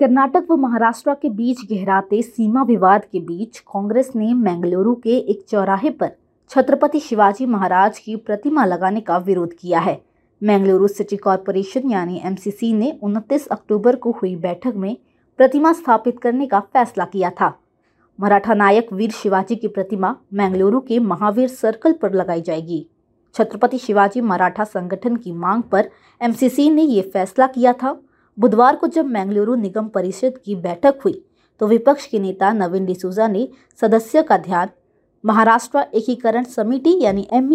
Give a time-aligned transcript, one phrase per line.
[0.00, 5.44] कर्नाटक व महाराष्ट्र के बीच गहराते सीमा विवाद के बीच कांग्रेस ने मैंगलुरु के एक
[5.48, 6.10] चौराहे पर
[6.50, 10.00] छत्रपति शिवाजी महाराज की प्रतिमा लगाने का विरोध किया है।
[10.42, 14.96] मैंगलुरु सिटी कॉरपोरेशन यानी एमसीसी ने 29 अक्टूबर को हुई बैठक में
[15.36, 17.52] प्रतिमा स्थापित करने का फैसला किया था।
[18.18, 22.86] मराठा नायक वीर शिवाजी की प्रतिमा मैंगलुरु के महावीर सर्कल पर लगाई जाएगी।
[23.34, 25.90] छत्रपति शिवाजी मराठा संगठन की मांग पर
[26.20, 28.00] एमसीसी ने ये फैसला किया था।
[28.38, 31.22] बुधवार को जब मैंगलुरु निगम परिषद की बैठक हुई
[31.60, 33.48] तो विपक्ष के नेता नवीन डिसूजा ने
[33.80, 34.68] सदस्य का ध्यान,
[35.24, 37.50] महाराष्ट्र एकीकरण समिति यानी एम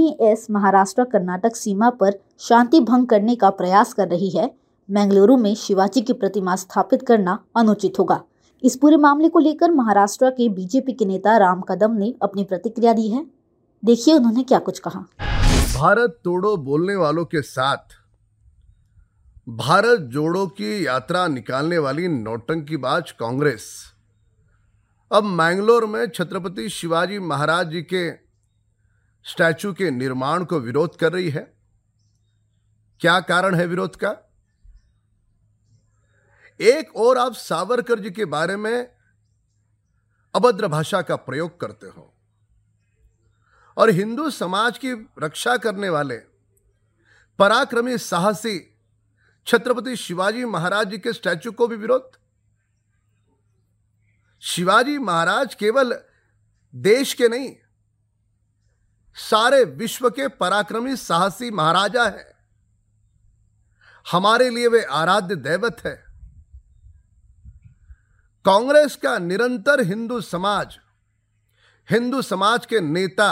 [0.51, 4.49] महाराष्ट्र कर्नाटक सीमा पर शांति भंग करने का प्रयास कर रही है,
[4.89, 8.21] मैंगलुरु में शिवाजी की प्रतिमा स्थापित करना अनुचित होगा।
[8.63, 12.93] इस पूरे मामले को लेकर महाराष्ट्र के बीजेपी के नेता राम कदम ने अपनी प्रतिक्रिया
[12.93, 13.25] दी है।
[13.83, 15.05] देखिए उन्होंने क्या कुछ कहा।
[15.75, 17.98] भारत तोड़ो बोलने वालों के साथ।
[19.47, 23.93] भारत जोड़ो की यात्रा निकालने वाली नौटंकीबाज कांग्रेस।
[25.11, 28.11] अब मैंगलोर में छत्रपति शिवाजी महाराज जी के
[29.25, 31.53] स्टैचू के निर्माण को विरोध कर रही है।
[32.99, 34.15] क्या कारण है विरोध का?
[36.61, 38.91] एक और आप सावरकर जी के बारे में
[40.35, 42.13] अभद्र भाषा का प्रयोग करते हो।
[43.77, 44.93] और हिंदू समाज की
[45.23, 46.17] रक्षा करने वाले
[47.39, 48.75] पराक्रमी साहसी
[49.49, 52.11] छत्रपति शिवाजी महाराज जी के स्टैचू को भी विरोध?
[54.43, 55.93] शिवाजी महाराज केवल
[56.73, 57.55] देश के नहीं,
[59.15, 62.27] सारे विश्व के पराक्रमी साहसी महाराजा हैं।
[64.11, 65.95] हमारे लिए वे आराध्य दैवत है।
[68.45, 70.77] कांग्रेस का निरंतर हिंदू समाज
[71.89, 73.31] हिंदू समाज के नेता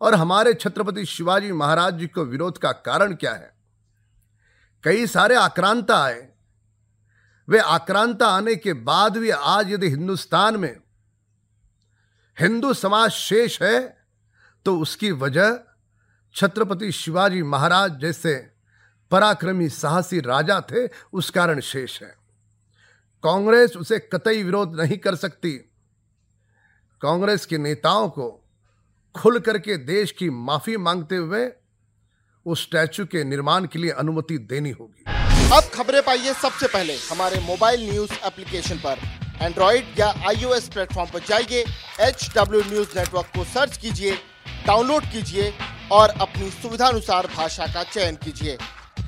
[0.00, 3.59] और हमारे छत्रपति शिवाजी महाराज जी को विरोध का कारण क्या है?
[4.84, 6.28] कई सारे आक्रांता आए।
[7.48, 10.76] वे आक्रांता आने के बाद भी आज यदि हिंदुस्तान में
[12.36, 13.80] हिंदू समाज शेष है
[14.66, 15.58] तो उसकी वजह
[16.34, 18.34] छत्रपति शिवाजी महाराज जैसे
[19.10, 22.14] पराक्रमी साहसी राजा थे, उस कारण शेष है।
[23.24, 25.52] कांग्रेस उसे कतई विरोध नहीं कर सकती।
[27.02, 28.28] कांग्रेस के नेताओं को
[29.14, 31.46] खुल करके देश की माफ़ी मांगते हुए
[32.46, 35.04] उस स्टैचू के निर्माण के लिए अनुमति देनी होगी।
[35.52, 38.98] अब खबरें पाइए सबसे पहले। हमारे मोबाइल न्यूज़ एप्लीकेशन पर।
[39.42, 41.64] एंड्रॉइड या आईओएस प्लेटफॉर्म पर जाइए
[42.00, 44.14] एच डब्ल्यू न्यूज़ नेटवर्क को सर्च कीजिए,
[44.66, 45.52] डाउनलोड कीजिए
[45.92, 48.56] और अपनी सुविधा अनुसार भाषा का चयन कीजिए।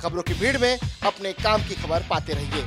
[0.03, 2.62] खबरों की भीड़ में अपने काम की खबर पाते रहिए।